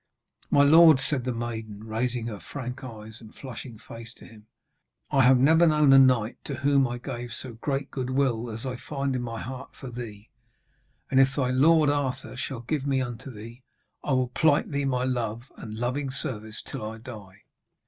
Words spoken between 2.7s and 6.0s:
eyes and flushing face to him, 'I have never known a